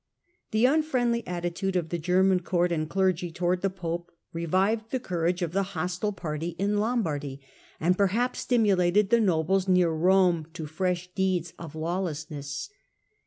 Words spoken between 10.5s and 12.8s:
to fresh deeds of lawlessness.